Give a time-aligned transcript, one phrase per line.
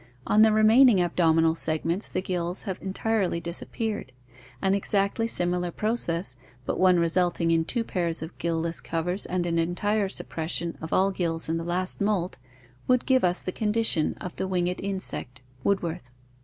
[0.25, 4.11] On the remaining abdominal segments the gills have entirely disappeared.
[4.59, 9.45] An exactly similar process, but one resulting in two pairs of gill less covers and
[9.45, 12.39] an entire suppression of all gills in the last molt,
[12.87, 16.09] would give us the condition of the winged insect (Woodworth).